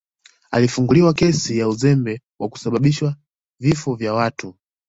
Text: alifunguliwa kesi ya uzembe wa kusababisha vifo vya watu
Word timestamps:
alifunguliwa 0.51 1.13
kesi 1.13 1.57
ya 1.59 1.67
uzembe 1.69 2.21
wa 2.39 2.49
kusababisha 2.49 3.15
vifo 3.59 3.95
vya 3.95 4.13
watu 4.13 4.55